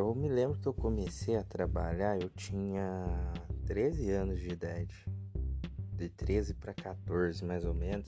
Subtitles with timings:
[0.00, 3.04] Eu me lembro que eu comecei a trabalhar, eu tinha
[3.66, 5.06] 13 anos de idade,
[5.92, 8.06] de 13 para 14 mais ou menos.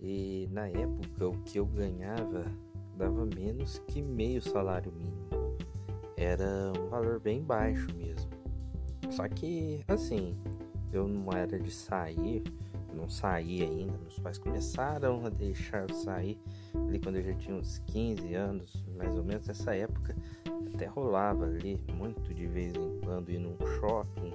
[0.00, 2.46] E na época o que eu ganhava
[2.96, 5.28] dava menos que meio salário mínimo.
[6.16, 8.28] Era um valor bem baixo mesmo.
[9.08, 10.36] Só que assim,
[10.92, 12.42] eu não era de sair,
[12.92, 13.96] não saía ainda.
[13.98, 16.40] Meus pais começaram a deixar eu sair
[16.74, 19.46] ali quando eu já tinha uns 15 anos, mais ou menos.
[19.46, 20.14] Nessa época
[20.74, 24.30] até rolava ali muito de vez em quando ir num shopping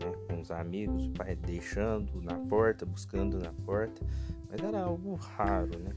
[0.00, 4.04] né, com os amigos, o pai deixando na porta, buscando na porta,
[4.50, 5.92] mas era algo raro, né?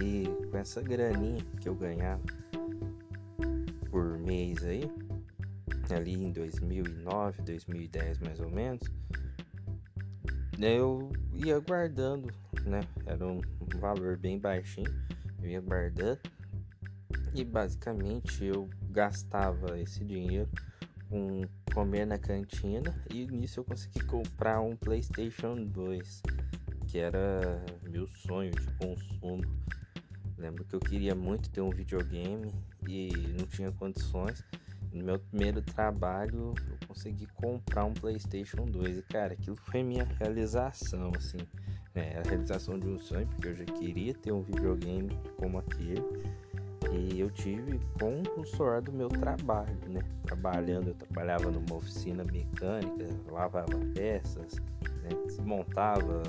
[0.00, 2.22] E com essa graninha que eu ganhava
[3.90, 4.90] por mês aí,
[5.90, 8.82] ali em 2009, 2010 mais ou menos,
[10.60, 12.32] eu ia guardando,
[12.64, 12.80] né?
[13.06, 13.40] Era um
[13.76, 14.90] valor bem baixinho,
[15.42, 16.20] eu ia guardando
[17.34, 20.48] e basicamente eu gastava esse dinheiro
[21.08, 26.22] com comer na cantina e nisso eu consegui comprar um PlayStation 2,
[26.86, 29.44] que era meu sonho de consumo.
[30.36, 32.52] Lembro que eu queria muito ter um videogame
[32.86, 34.44] e não tinha condições.
[34.92, 40.04] No meu primeiro trabalho eu consegui comprar um PlayStation 2 e cara, aquilo foi minha
[40.04, 41.38] realização, assim.
[41.94, 46.02] É, a realização de um sonho, porque eu já queria ter um videogame como aquele.
[46.92, 50.00] E eu tive com o suor do meu trabalho, né?
[50.22, 54.54] Trabalhando, eu trabalhava numa oficina mecânica, lavava peças,
[55.02, 55.10] né?
[55.26, 56.22] desmontava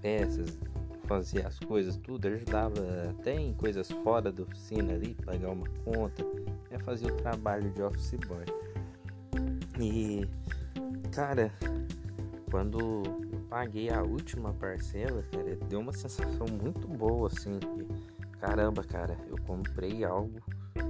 [0.00, 0.58] peças,
[1.04, 6.24] fazia as coisas, tudo, ajudava até em coisas fora da oficina ali, pagar uma conta,
[6.70, 6.78] né?
[6.80, 8.44] fazia o trabalho de office boy.
[9.78, 10.28] E,
[11.12, 11.52] cara,
[12.50, 13.02] quando
[13.52, 17.60] paguei a última parcela, cara, deu uma sensação muito boa, assim,
[18.40, 20.40] caramba, cara, eu comprei algo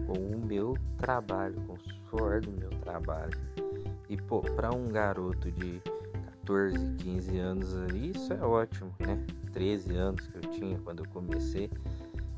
[0.06, 1.78] com o meu trabalho, com o
[2.08, 3.36] suor do meu trabalho.
[4.08, 5.82] E pô, para um garoto de
[6.44, 9.18] 14, 15 anos ali, isso é ótimo, né?
[9.52, 11.68] 13 anos que eu tinha quando eu comecei.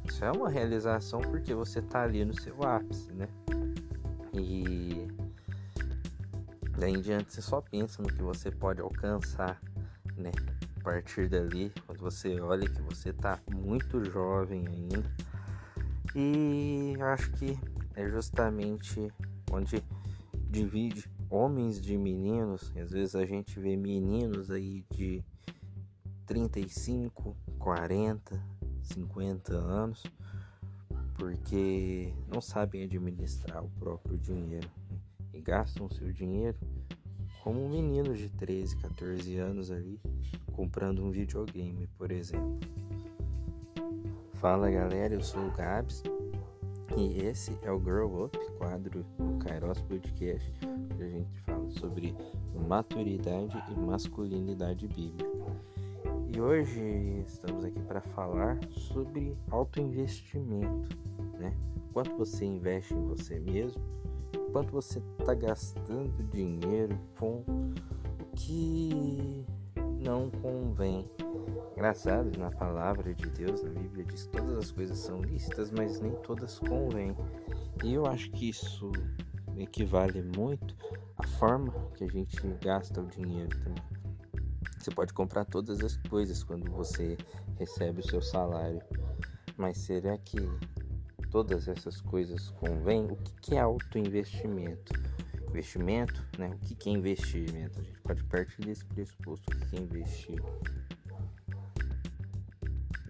[0.08, 3.28] Isso é uma realização porque você tá ali no seu ápice, né?
[4.32, 5.06] E
[6.78, 9.60] daí em diante você só pensa no que você pode alcançar,
[10.16, 10.30] né?
[10.84, 15.10] partir dali, quando você olha que você está muito jovem ainda.
[16.14, 17.58] E acho que
[17.96, 19.10] é justamente
[19.50, 19.82] onde
[20.50, 22.70] divide homens de meninos.
[22.76, 25.24] Às vezes a gente vê meninos aí de
[26.26, 28.40] 35, 40,
[28.82, 30.02] 50 anos,
[31.14, 34.98] porque não sabem administrar o próprio dinheiro né?
[35.32, 36.58] e gastam seu dinheiro
[37.44, 40.00] como um menino de 13, 14 anos ali
[40.54, 42.58] comprando um videogame, por exemplo.
[44.36, 46.02] Fala galera, eu sou o Gabs
[46.96, 50.50] e esse é o Grow Up, quadro do Kairos Podcast,
[50.90, 52.16] onde a gente fala sobre
[52.66, 55.30] maturidade e masculinidade bíblica.
[56.34, 56.80] E hoje
[57.26, 60.96] estamos aqui para falar sobre autoinvestimento,
[61.38, 61.54] né?
[61.92, 63.82] Quanto você investe em você mesmo
[64.54, 67.74] quanto você está gastando dinheiro com o
[68.36, 69.44] que
[70.00, 71.10] não convém.
[71.72, 75.98] Engraçado, na palavra de Deus, na Bíblia, diz que todas as coisas são lícitas, mas
[76.00, 77.16] nem todas convêm.
[77.82, 78.92] E eu acho que isso
[79.56, 80.76] equivale muito
[81.18, 83.82] à forma que a gente gasta o dinheiro também.
[84.78, 87.16] Você pode comprar todas as coisas quando você
[87.58, 88.80] recebe o seu salário,
[89.56, 90.38] mas será que
[91.34, 94.92] todas essas coisas convém, o que é autoinvestimento?
[95.48, 96.46] Investimento, né?
[96.54, 97.80] O que é investimento?
[97.80, 99.44] A gente pode partir desse pressuposto.
[99.52, 100.40] O que é investir?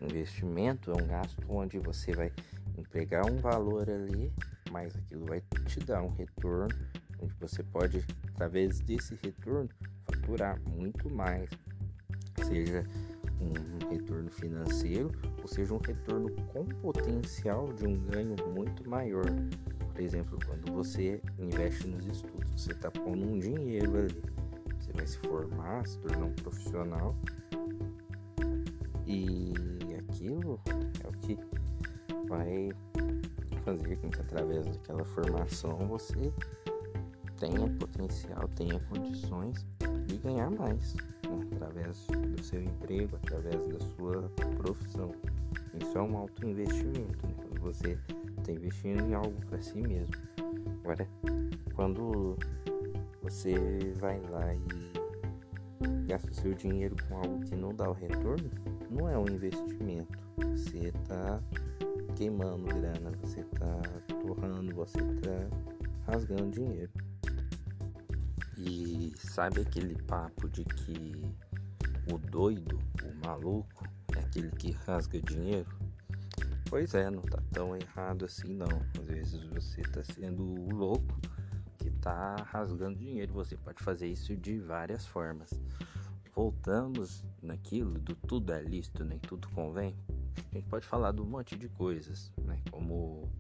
[0.01, 2.33] Investimento é um gasto onde você vai
[2.79, 4.33] empregar um valor ali,
[4.71, 6.75] mas aquilo vai te dar um retorno,
[7.21, 9.69] onde você pode, através desse retorno,
[10.07, 11.51] faturar muito mais,
[12.43, 12.85] seja
[13.39, 15.13] um retorno financeiro,
[15.45, 19.27] ou seja, um retorno com potencial de um ganho muito maior.
[19.93, 24.23] Por exemplo, quando você investe nos estudos, você está pondo um dinheiro ali,
[24.81, 27.15] você vai se formar, se tornar um profissional,
[29.07, 29.53] e
[29.99, 30.59] aquilo
[31.05, 31.39] é o que
[32.27, 32.71] vai
[33.67, 36.33] fazer com que através daquela formação você
[37.39, 39.67] tenha potencial, tenha condições
[40.07, 41.47] de ganhar mais né?
[41.53, 45.13] através do seu emprego, através da sua profissão.
[45.81, 47.35] Isso é um alto investimento, né?
[47.61, 47.99] você
[48.39, 50.15] está investindo em algo para si mesmo.
[50.83, 51.09] Agora,
[51.75, 52.37] quando
[53.23, 53.55] você
[53.99, 54.95] vai lá e
[56.07, 58.51] gasta seu dinheiro com algo que não dá o retorno,
[58.91, 60.19] não é um investimento.
[60.37, 61.41] Você está
[62.15, 63.81] queimando grana, você está
[64.23, 65.49] torrando, você está
[66.07, 66.91] rasgando dinheiro.
[68.59, 71.13] E sabe aquele papo de que
[72.13, 73.74] o doido, o maluco,
[74.35, 75.69] aquele que rasga dinheiro?
[76.69, 78.67] Pois é, não tá tão errado assim não.
[78.99, 81.21] Às vezes você tá sendo o louco
[81.79, 83.33] que tá rasgando dinheiro.
[83.35, 85.51] Você pode fazer isso de várias formas.
[86.35, 89.95] Voltamos naquilo do tudo é lícito, nem tudo convém.
[90.51, 92.61] A gente pode falar de um monte de coisas, né?
[92.73, 93.31] Como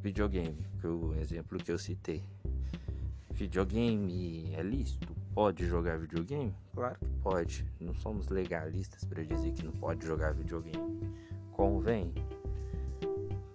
[0.00, 2.24] videogame, que é o exemplo que eu citei.
[3.30, 5.13] Videogame é lícito?
[5.34, 6.54] Pode jogar videogame?
[6.72, 7.66] Claro que pode.
[7.80, 11.10] Não somos legalistas para dizer que não pode jogar videogame.
[11.50, 12.14] Convém?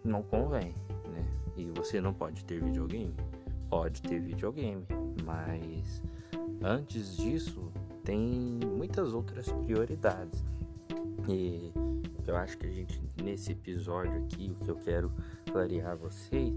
[0.03, 0.75] Não convém,
[1.09, 1.25] né?
[1.55, 3.15] E você não pode ter videogame?
[3.69, 4.85] Pode ter videogame,
[5.23, 6.01] mas
[6.61, 7.71] antes disso
[8.03, 10.43] tem muitas outras prioridades.
[11.29, 11.71] E
[12.27, 15.11] eu acho que a gente nesse episódio aqui o que eu quero
[15.51, 16.53] clarear a vocês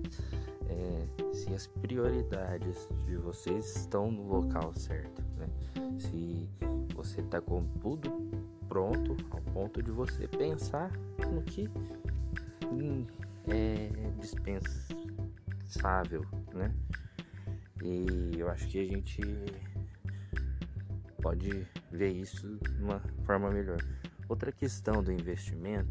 [0.72, 5.46] é se as prioridades de vocês estão no local certo, né?
[5.98, 6.48] Se
[6.94, 8.10] você está com tudo
[8.68, 10.90] pronto ao ponto de você pensar
[11.30, 11.68] no que
[12.66, 13.06] hum,
[13.48, 16.24] é dispensável,
[16.54, 16.74] né?
[17.82, 19.20] E eu acho que a gente
[21.20, 23.78] pode ver isso de uma forma melhor.
[24.28, 25.90] Outra questão do investimento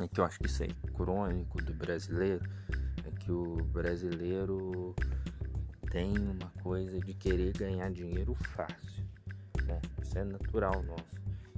[0.00, 2.42] é que eu acho que isso é crônico do brasileiro,
[3.24, 4.94] que o brasileiro
[5.90, 9.04] tem uma coisa de querer ganhar dinheiro fácil.
[9.64, 9.80] Né?
[10.02, 11.14] Isso é natural nosso.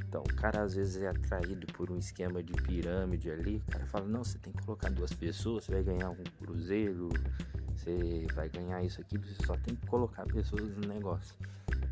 [0.08, 3.86] Então o cara às vezes é atraído por um esquema de pirâmide ali, o cara
[3.86, 7.08] fala, não, você tem que colocar duas pessoas, você vai ganhar um cruzeiro,
[7.74, 11.34] você vai ganhar isso aqui, você só tem que colocar pessoas no negócio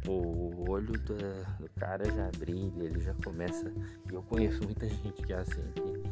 [0.06, 3.73] o olho do, do, cara já brilha, ele já começa.
[4.11, 6.04] E eu conheço muita gente que é assim, que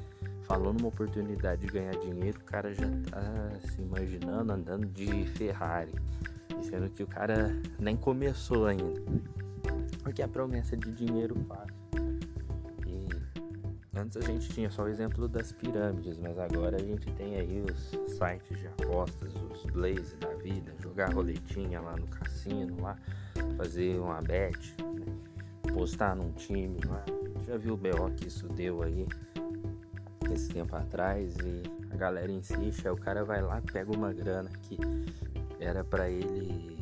[0.52, 5.94] falou numa oportunidade de ganhar dinheiro, o cara já tá se imaginando andando de Ferrari.
[6.60, 9.00] Sendo que o cara nem começou ainda.
[10.02, 11.75] Porque a promessa de dinheiro fácil.
[12.87, 13.08] E
[13.96, 17.64] antes a gente tinha só o exemplo das pirâmides, mas agora a gente tem aí
[17.66, 22.94] os sites de apostas, os Blaze da vida, jogar roletinha lá no cassino lá
[23.56, 25.72] fazer uma bet, né?
[25.72, 27.02] postar num time lá.
[27.46, 29.06] Já viu o BO que isso deu aí
[30.30, 34.50] esse tempo atrás e a galera insiste, aí o cara vai lá, pega uma grana
[34.62, 34.78] que
[35.58, 36.78] era para ele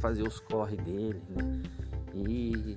[0.00, 1.62] fazer os corre dele, né?
[2.14, 2.76] E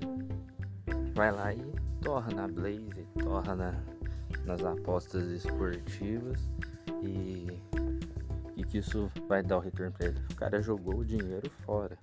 [1.13, 1.61] vai lá e
[2.01, 3.73] torra na Blaze, torra na,
[4.45, 6.39] nas apostas esportivas
[7.01, 7.59] e,
[8.55, 10.19] e que isso vai dar o retorno pra ele.
[10.31, 11.97] O cara jogou o dinheiro fora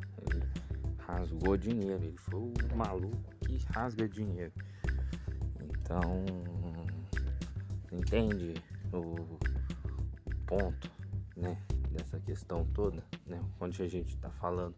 [1.13, 2.03] rasgou dinheiro.
[2.03, 4.53] Ele foi o maluco que rasga dinheiro.
[5.61, 6.25] Então,
[7.93, 8.55] entende
[8.93, 9.39] o
[10.47, 10.91] ponto,
[11.37, 11.57] né?
[11.91, 13.43] Dessa questão toda, né?
[13.61, 14.75] Onde a gente está falando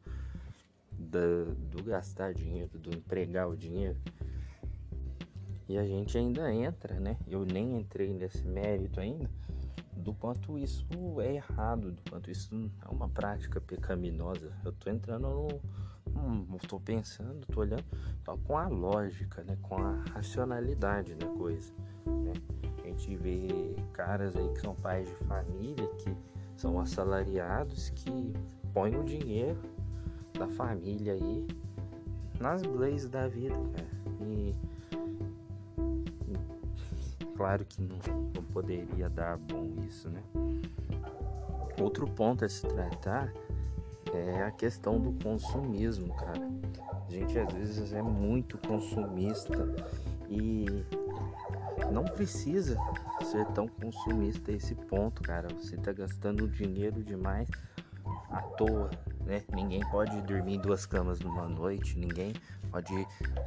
[0.93, 3.97] do, do gastar dinheiro, do empregar o dinheiro.
[5.69, 7.17] E a gente ainda entra, né?
[7.27, 9.31] Eu nem entrei nesse mérito ainda
[9.97, 10.85] do quanto isso
[11.21, 14.53] é errado, do quanto isso é uma prática pecaminosa.
[14.65, 15.49] Eu tô entrando no,
[16.15, 17.85] hum, tô pensando, tô olhando
[18.25, 19.57] só com a lógica, né?
[19.63, 21.73] Com a racionalidade da coisa.
[22.97, 26.17] Gente vê caras aí que são pais de família, que
[26.57, 28.33] são assalariados, que
[28.73, 29.59] põem o dinheiro
[30.39, 31.47] da família aí
[32.41, 33.89] nas blazes da vida, cara.
[34.21, 34.55] E
[37.37, 37.99] claro que não,
[38.35, 40.23] não poderia dar bom isso, né?
[41.81, 43.33] Outro ponto a se tratar
[44.13, 46.49] é a questão do consumismo, cara.
[47.07, 49.75] A gente às vezes é muito consumista
[50.29, 50.85] e
[51.93, 52.79] não precisa
[53.23, 55.49] ser tão consumista a esse ponto, cara.
[55.55, 57.49] Você tá gastando dinheiro demais
[58.31, 58.91] à toa,
[59.25, 59.43] né?
[59.53, 62.33] Ninguém pode dormir em duas camas numa noite, ninguém
[62.71, 62.93] pode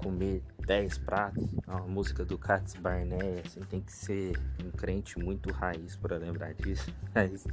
[0.04, 1.48] comer 10 pratos.
[1.68, 6.18] É uma música do Cats Barnett, assim, tem que ser um crente muito raiz para
[6.18, 6.94] lembrar disso.
[7.14, 7.46] Mas,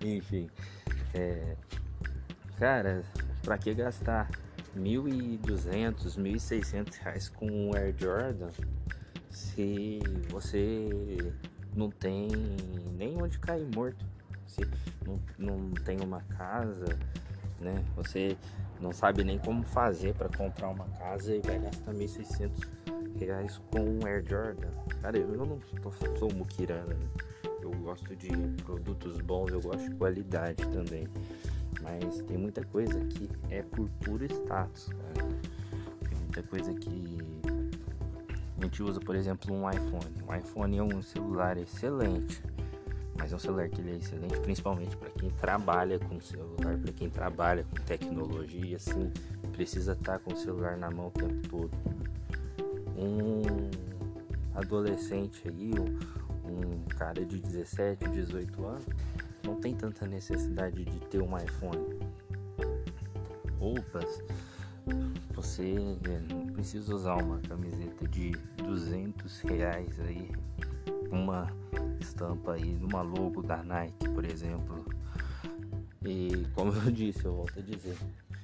[0.00, 0.48] enfim,
[1.14, 1.56] é,
[2.58, 3.04] Cara,
[3.42, 4.30] pra que gastar
[4.74, 8.48] 1.200, 1.600 reais com um Air Jordan
[9.36, 9.98] se
[10.30, 10.88] você
[11.74, 12.28] não tem
[12.96, 14.02] nem onde cair morto?
[14.46, 14.62] Se
[15.04, 16.98] não, não tem uma casa,
[17.60, 17.84] né?
[17.96, 18.34] Você
[18.80, 22.50] não sabe nem como fazer para comprar uma casa e vai gastar 1.600
[23.18, 24.70] reais com um Air Jordan.
[25.02, 25.60] Cara, eu não
[26.18, 27.06] sou muquirana, né?
[27.60, 28.28] eu gosto de
[28.64, 31.06] produtos bons, eu gosto de qualidade também.
[31.82, 35.28] Mas tem muita coisa que é por puro status, cara.
[36.26, 37.35] Outra coisa que
[38.58, 40.14] a gente usa, por exemplo, um iPhone.
[40.26, 42.42] O iPhone é um celular excelente,
[43.18, 46.92] mas é um celular que ele é excelente principalmente para quem trabalha com celular, para
[46.92, 49.12] quem trabalha com tecnologia, assim,
[49.52, 51.70] precisa estar tá com o celular na mão o tempo todo.
[52.96, 53.42] Um
[54.54, 55.72] adolescente aí,
[56.44, 58.86] um, cara de 17, 18 anos,
[59.44, 61.98] não tem tanta necessidade de ter um iPhone.
[63.58, 64.22] Roupas,
[65.46, 65.96] você
[66.28, 68.32] não precisa usar uma camiseta de
[68.64, 70.32] 200 reais aí,
[71.08, 71.46] uma
[72.00, 74.84] estampa aí, uma logo da Nike, por exemplo.
[76.04, 77.96] E como eu disse, eu volto a dizer,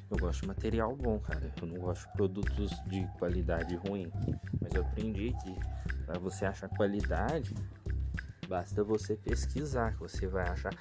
[0.09, 1.53] eu gosto de material bom, cara.
[1.61, 4.09] Eu não gosto de produtos de qualidade ruim.
[4.61, 5.57] Mas eu aprendi que
[6.07, 7.53] para você achar qualidade,
[8.49, 10.73] basta você pesquisar, que você vai achar.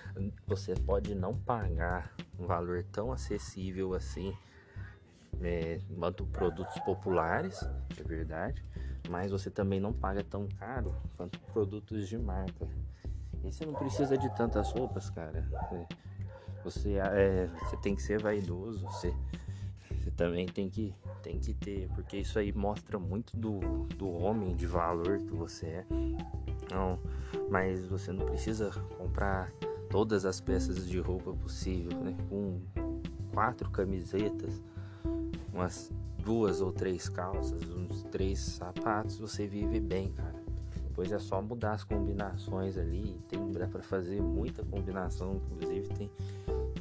[0.46, 4.38] Você pode não pagar um valor tão acessível assim
[5.42, 7.62] é, quanto produtos populares,
[8.00, 8.64] é verdade,
[9.10, 12.68] mas você também não paga tão caro quanto produtos de marca.
[13.44, 15.48] E você não precisa de tantas roupas, cara.
[15.72, 15.86] É,
[16.64, 19.14] você, é, você tem que ser vaidoso, você,
[20.00, 20.94] você também tem que,
[21.24, 23.60] tem que ter, porque isso aí mostra muito do,
[23.98, 25.86] do homem de valor que você é.
[26.72, 27.00] Não,
[27.50, 29.52] mas você não precisa comprar
[29.90, 32.16] todas as peças de roupa possível, né?
[32.30, 32.62] Com
[33.34, 34.62] quatro camisetas,
[35.54, 35.92] umas
[36.24, 40.42] duas ou três calças, uns três sapatos, você vive bem, cara.
[40.88, 46.12] Depois é só mudar as combinações ali, tem dá para fazer muita combinação, inclusive tem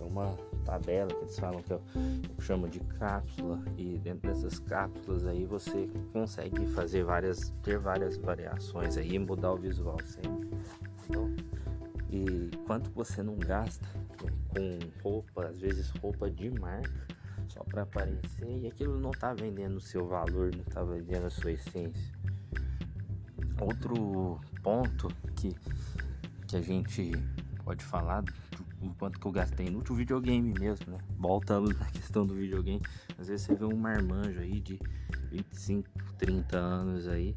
[0.00, 5.26] uma tabela que eles falam que eu, eu chamo de cápsula e dentro dessas cápsulas
[5.26, 10.50] aí você consegue fazer várias ter várias variações aí mudar o visual sempre.
[11.08, 11.32] Então,
[12.10, 13.86] e quanto você não gasta
[14.48, 17.09] com roupa, às vezes roupa de marca
[17.50, 21.30] só para aparecer e aquilo não tá vendendo o seu valor, não tá vendendo a
[21.30, 22.12] sua essência.
[23.60, 25.54] Outro ponto que,
[26.46, 27.12] que a gente
[27.64, 28.34] pode falar do,
[28.98, 30.98] quanto que eu gastei no último videogame mesmo, né?
[31.18, 32.80] Voltamos na questão do videogame.
[33.18, 34.80] Às vezes você vê um marmanjo aí de
[35.30, 35.88] 25,
[36.18, 37.34] 30 anos aí,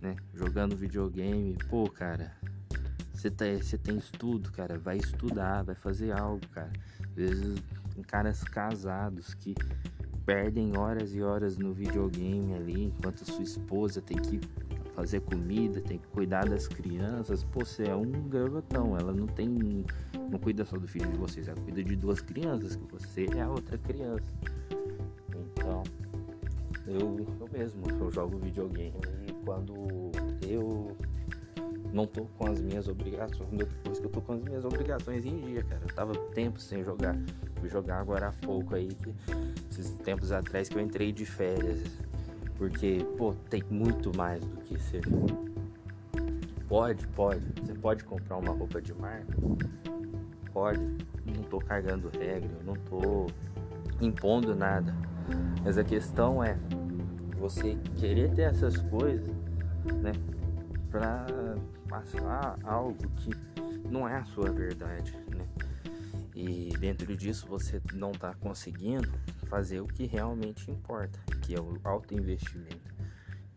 [0.00, 0.16] né?
[0.34, 1.56] Jogando videogame.
[1.68, 2.36] Pô, cara,
[3.12, 3.44] você tá,
[3.82, 4.78] tem estudo, cara.
[4.78, 6.72] Vai estudar, vai fazer algo, cara.
[7.00, 7.62] Às vezes
[8.02, 9.54] caras casados que
[10.24, 14.40] perdem horas e horas no videogame ali, enquanto sua esposa tem que
[14.94, 17.42] fazer comida, tem que cuidar das crianças.
[17.42, 19.84] Pô, você é um garotão, ela não tem.
[20.30, 23.40] não cuida só do filho de vocês, ela cuida de duas crianças, que você é
[23.40, 24.24] a outra criança.
[25.52, 25.82] Então,
[26.86, 28.94] eu, eu mesmo, eu jogo videogame
[29.26, 29.74] e quando
[30.46, 30.96] eu
[31.92, 35.40] não tô com as minhas obrigações, depois que eu tô com as minhas obrigações em
[35.40, 35.82] dia, cara.
[35.82, 37.16] Eu tava tempo sem jogar.
[37.60, 39.14] Fui jogar agora há pouco aí, que,
[39.70, 41.82] esses tempos atrás que eu entrei de férias.
[42.56, 45.02] Porque, pô, tem muito mais do que ser.
[46.68, 47.40] Pode, pode.
[47.60, 49.36] Você pode comprar uma roupa de marca?
[50.52, 50.80] Pode.
[51.26, 53.26] Não tô carregando regra, não tô
[54.00, 54.94] impondo nada.
[55.64, 56.56] Mas a questão é
[57.38, 59.26] você querer ter essas coisas,
[60.02, 60.12] né?
[60.90, 61.26] Pra
[61.88, 63.30] passar algo que
[63.90, 65.44] não é a sua verdade, né?
[66.42, 69.12] E dentro disso você não está conseguindo
[69.46, 72.94] fazer o que realmente importa, que é o autoinvestimento,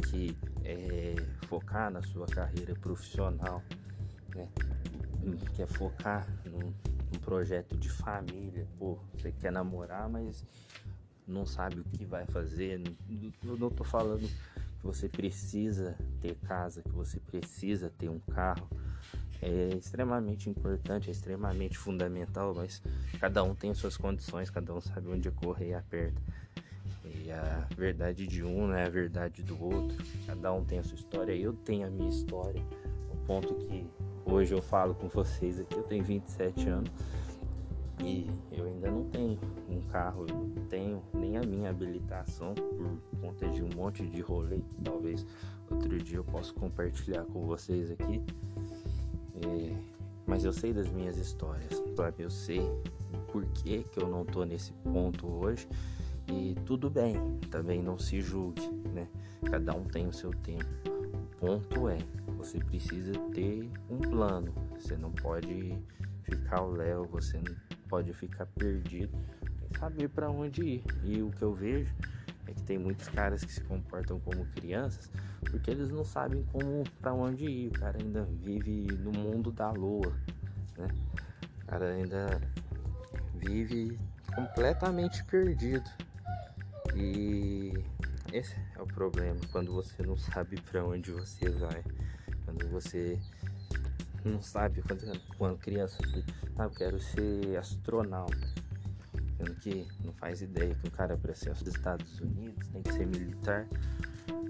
[0.09, 1.15] que é
[1.47, 3.63] focar na sua carreira profissional,
[4.35, 4.49] né?
[5.55, 8.67] que é focar num, num projeto de família.
[8.77, 10.43] Pô, você quer namorar, mas
[11.25, 12.81] não sabe o que vai fazer.
[13.45, 18.67] Eu não tô falando que você precisa ter casa, que você precisa ter um carro.
[19.45, 22.81] É extremamente importante, é extremamente fundamental, mas
[23.19, 26.21] cada um tem suas condições, cada um sabe onde correr e aperta.
[27.03, 29.97] E a verdade de um não é a verdade do outro.
[30.25, 32.63] Cada um tem a sua história, eu tenho a minha história.
[33.12, 33.85] O ponto que
[34.25, 36.91] hoje eu falo com vocês aqui, eu tenho 27 anos
[38.00, 43.19] e eu ainda não tenho um carro, eu não tenho nem a minha habilitação por
[43.19, 44.62] conta de um monte de rolê.
[44.83, 45.25] Talvez
[45.69, 48.21] outro dia eu possa compartilhar com vocês aqui.
[49.45, 49.75] É,
[50.25, 52.23] mas eu sei das minhas histórias, sabe?
[52.23, 55.67] Eu sei o porquê que eu não tô nesse ponto hoje.
[56.27, 57.15] E tudo bem,
[57.51, 59.07] também não se julgue, né?
[59.50, 60.65] Cada um tem o seu tempo.
[60.88, 61.97] O ponto é,
[62.38, 64.53] você precisa ter um plano.
[64.79, 65.77] Você não pode
[66.23, 67.55] ficar o Léo, você não
[67.89, 69.12] pode ficar perdido
[69.77, 70.83] saber para onde ir.
[71.03, 71.93] E o que eu vejo
[72.47, 75.12] é que tem muitos caras que se comportam como crianças
[75.43, 77.67] porque eles não sabem como para onde ir.
[77.67, 80.13] O cara ainda vive no mundo da lua,
[80.77, 80.88] né?
[81.63, 82.41] O cara ainda
[83.35, 84.00] vive
[84.35, 85.89] completamente perdido.
[86.95, 87.73] E
[88.31, 91.83] esse é o problema quando você não sabe para onde você vai.
[92.45, 93.19] Quando você
[94.25, 95.97] não sabe, quando, quando criança,
[96.57, 98.53] ah, eu quero ser astronauta.
[99.38, 102.93] Sendo que não faz ideia que o cara para ser dos Estados Unidos tem que
[102.93, 103.67] ser militar.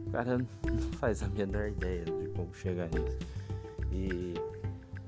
[0.08, 3.18] O cara não faz a menor ideia de como chegar nisso.
[3.92, 4.34] E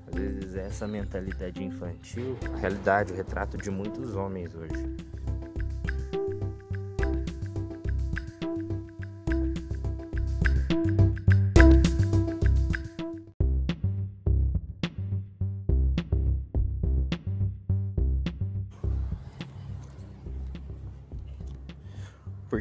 [0.07, 4.95] às vezes essa mentalidade infantil, a realidade, o retrato de muitos homens hoje.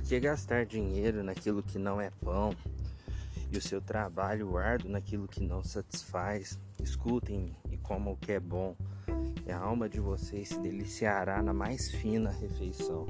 [0.05, 2.55] Que gastar dinheiro naquilo que não é pão
[3.51, 6.59] e o seu trabalho árduo naquilo que não satisfaz?
[6.83, 8.77] Escutem e comam o que é bom,
[9.47, 13.07] e a alma de vocês se deliciará na mais fina refeição.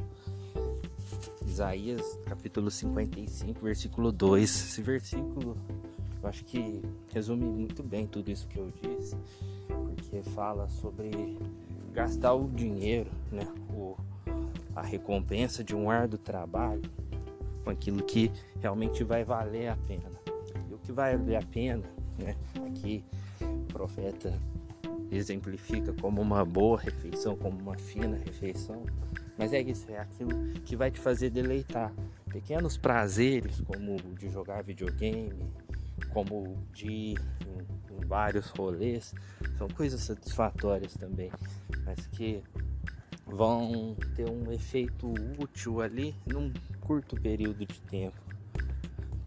[1.45, 4.43] Isaías capítulo 55, versículo 2.
[4.43, 5.57] Esse versículo
[6.23, 6.81] eu acho que
[7.13, 9.15] resume muito bem tudo isso que eu disse,
[9.67, 11.39] porque fala sobre
[11.93, 13.47] gastar o dinheiro, né?
[14.75, 16.83] A recompensa de um árduo trabalho
[17.63, 20.11] com aquilo que realmente vai valer a pena.
[20.69, 21.85] E o que vai valer a pena,
[22.19, 22.37] né?
[22.67, 23.05] Aqui
[23.41, 24.33] o profeta
[25.11, 28.85] exemplifica como uma boa refeição, como uma fina refeição.
[29.39, 30.31] Mas é isso, é aquilo
[30.65, 31.93] que vai te fazer deleitar.
[32.31, 35.53] Pequenos prazeres, como de jogar videogame,
[36.13, 39.15] como de ir em, em vários rolês,
[39.57, 41.31] são coisas satisfatórias também,
[41.85, 42.43] mas que
[43.27, 48.21] vão ter um efeito útil ali num curto período de tempo.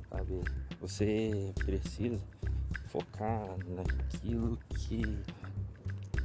[0.10, 0.42] Sabe?
[0.80, 2.20] Você precisa
[2.88, 5.02] focar naquilo que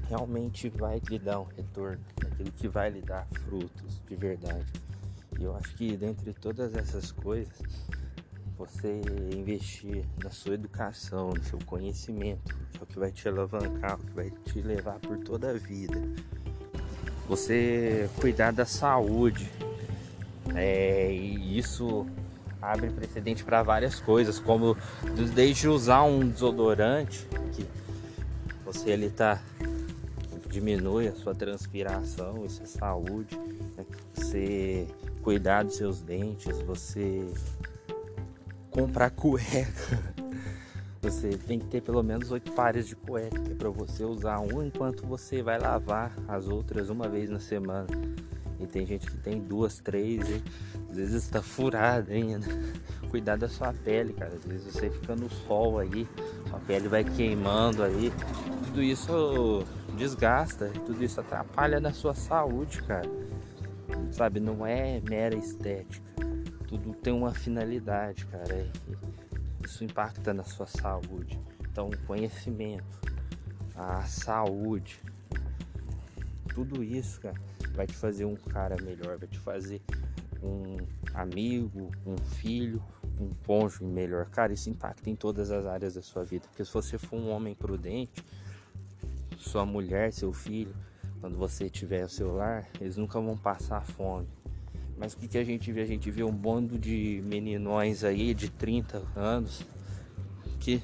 [0.09, 4.71] realmente vai lhe dar um retorno, naquilo que vai lhe dar frutos de verdade.
[5.39, 7.59] E eu acho que dentre todas essas coisas,
[8.57, 9.01] você
[9.35, 14.05] investir na sua educação, no seu conhecimento, que é o que vai te alavancar, o
[14.05, 15.99] que vai te levar por toda a vida
[17.29, 19.51] você cuidar da saúde.
[20.55, 22.07] É, e isso
[22.61, 24.77] abre precedente para várias coisas, como
[25.35, 27.67] desde usar um desodorante que
[28.65, 29.41] você ele tá
[30.53, 33.37] diminui a sua transpiração, isso é saúde,
[33.75, 33.87] né?
[34.15, 34.87] você
[35.23, 37.27] cuidar dos seus dentes, você
[38.71, 39.99] comprar cueca
[41.03, 45.05] você tem que ter pelo menos oito pares de cueca para você usar um enquanto
[45.05, 47.89] você vai lavar as outras uma vez na semana.
[48.61, 50.43] E tem gente que tem duas, três, e
[50.89, 52.47] às vezes está furada ainda.
[53.11, 54.33] Cuidar da sua pele, cara.
[54.33, 56.07] Às vezes você fica no sol aí,
[56.49, 58.13] sua pele vai queimando aí.
[58.67, 59.65] Tudo isso
[59.97, 63.11] desgasta, tudo isso atrapalha na sua saúde, cara.
[64.13, 66.07] Sabe, não é mera estética.
[66.69, 68.71] Tudo tem uma finalidade, cara
[69.67, 71.41] isso impacta na sua saúde.
[71.71, 73.01] Então, o conhecimento,
[73.75, 75.01] a saúde,
[76.55, 77.41] tudo isso, cara,
[77.75, 79.81] vai te fazer um cara melhor, vai te fazer
[80.43, 80.77] um
[81.15, 82.83] amigo, um filho,
[83.19, 84.27] um cônjuge melhor.
[84.27, 86.47] Cara, isso impacta em todas as áreas da sua vida.
[86.49, 88.25] Porque se você for um homem prudente,
[89.39, 90.75] sua mulher, seu filho,
[91.21, 94.29] quando você tiver o celular, eles nunca vão passar fome.
[95.03, 95.83] Mas o que, que a gente vê?
[95.83, 99.67] A gente vê um bando de meninões aí de 30 anos
[100.61, 100.81] que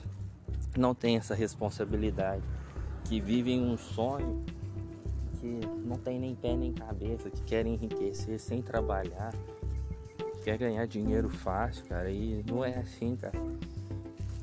[0.76, 2.42] não tem essa responsabilidade,
[3.04, 4.44] que vivem um sonho
[5.38, 9.33] que não tem nem pé nem cabeça, que querem enriquecer sem trabalhar,
[10.42, 13.38] quer ganhar dinheiro fácil, cara, e não é assim, cara.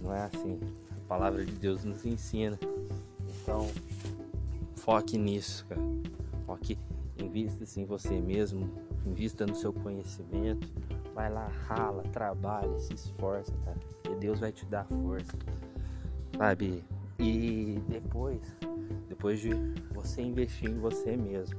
[0.01, 0.57] Não é assim.
[1.03, 2.57] A palavra de Deus nos ensina.
[3.41, 3.69] Então,
[4.77, 5.81] foque nisso, cara.
[6.45, 6.77] Foque,
[7.17, 10.67] invista em você mesmo, invista no seu conhecimento,
[11.13, 13.79] vai lá, rala, trabalha, se esforça, cara,
[14.11, 15.37] e Deus vai te dar força,
[16.37, 16.83] sabe?
[17.17, 18.41] E depois,
[19.07, 19.51] depois de
[19.93, 21.57] você investir em você mesmo,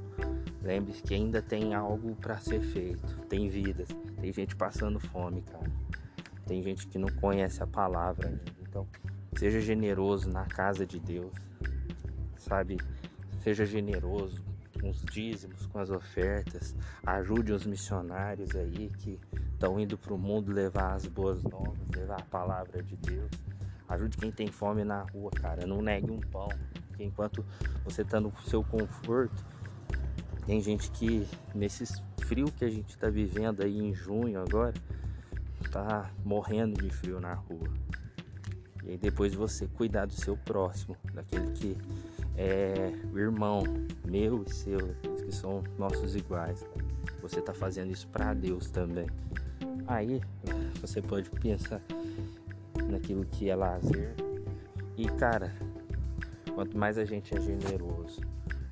[0.61, 3.87] lembre-se que ainda tem algo para ser feito, tem vidas,
[4.21, 5.71] tem gente passando fome, cara,
[6.45, 8.87] tem gente que não conhece a palavra ainda, então
[9.35, 11.31] seja generoso na casa de Deus,
[12.37, 12.77] sabe?
[13.41, 14.43] Seja generoso,
[14.79, 16.75] com os dízimos, com as ofertas.
[17.05, 19.19] Ajude os missionários aí que
[19.53, 23.31] estão indo para o mundo levar as boas novas, levar a palavra de Deus.
[23.87, 25.65] Ajude quem tem fome na rua, cara.
[25.65, 26.49] Não negue um pão.
[26.87, 27.45] Porque enquanto
[27.85, 29.45] você está no seu conforto,
[30.45, 31.85] tem gente que nesse
[32.23, 34.73] frio que a gente está vivendo aí em junho agora,
[35.71, 37.69] tá morrendo de frio na rua.
[38.83, 41.77] E aí depois você cuidar do seu próximo, daquele que
[42.37, 43.63] é o irmão
[44.05, 44.95] meu e seu,
[45.25, 46.63] que são nossos iguais.
[47.21, 49.07] Você está fazendo isso para Deus também.
[49.87, 50.21] Aí
[50.79, 51.81] você pode pensar
[52.89, 54.13] naquilo que é lazer.
[54.95, 55.53] E cara,
[56.53, 58.21] quanto mais a gente é generoso,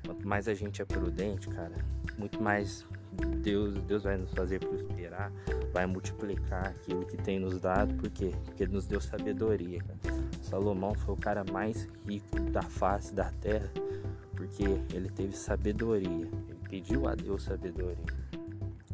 [0.04, 1.76] quanto mais a gente é prudente, cara,
[2.16, 2.86] muito mais
[3.42, 4.60] Deus, Deus vai nos fazer
[5.72, 9.82] vai multiplicar aquilo que tem nos dado, porque porque ele nos deu sabedoria.
[10.42, 13.70] Salomão foi o cara mais rico da face da terra,
[14.34, 16.26] porque ele teve sabedoria.
[16.48, 18.04] Ele pediu a Deus sabedoria.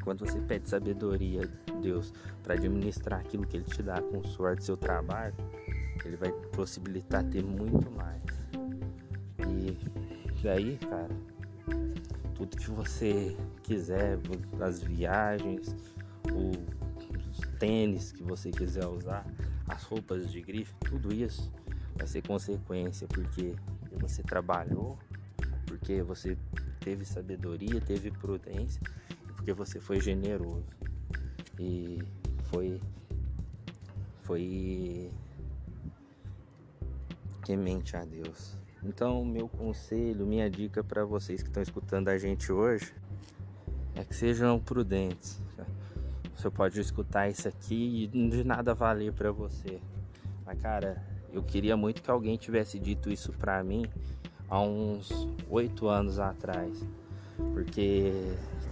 [0.02, 4.64] Quando você pede sabedoria a Deus para administrar aquilo que Ele te dá com sorte
[4.64, 5.34] seu trabalho,
[6.04, 8.22] Ele vai possibilitar ter muito mais.
[9.48, 9.78] E
[10.42, 11.14] daí, cara,
[12.34, 14.18] tudo que você quiser,
[14.60, 15.76] as viagens,
[16.34, 19.26] os tênis que você quiser usar,
[19.66, 21.52] as roupas de grife, tudo isso
[21.94, 23.54] vai ser consequência porque
[24.00, 24.98] você trabalhou,
[25.66, 26.36] porque você
[26.80, 28.80] teve sabedoria, teve prudência
[29.42, 30.64] porque você foi generoso
[31.58, 31.98] e
[32.44, 32.80] foi
[34.22, 35.10] foi
[37.44, 38.56] temente a Deus.
[38.84, 42.94] Então, meu conselho, minha dica para vocês que estão escutando a gente hoje
[43.96, 45.40] é que sejam prudentes.
[46.42, 49.78] Você pode escutar isso aqui e de nada valer para você.
[50.44, 51.00] Mas cara,
[51.32, 53.86] eu queria muito que alguém tivesse dito isso para mim
[54.50, 56.84] há uns oito anos atrás,
[57.54, 58.12] porque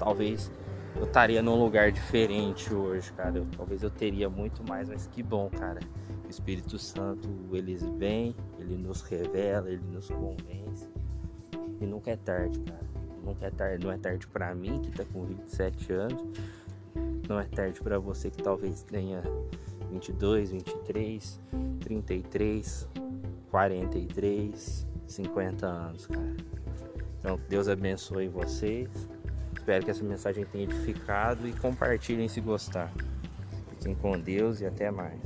[0.01, 0.51] talvez
[0.97, 3.39] eu estaria num lugar diferente hoje, cara.
[3.39, 5.79] Eu, talvez eu teria muito mais, mas que bom, cara.
[6.27, 10.89] O Espírito Santo, ele vem, ele nos revela, ele nos convence.
[11.81, 12.91] E nunca é tarde, cara.
[13.25, 16.27] Nunca é tarde, não é tarde para mim que tá com 27 anos.
[17.31, 19.23] Não é tarde para você que talvez tenha
[19.89, 21.41] 22, 23,
[21.79, 22.89] 33,
[23.53, 26.37] 43, 50 anos, cara.
[27.21, 28.91] Então, Deus abençoe vocês.
[29.57, 32.93] Espero que essa mensagem tenha edificado e compartilhem se gostar.
[33.79, 35.21] Fiquem com Deus e até mais.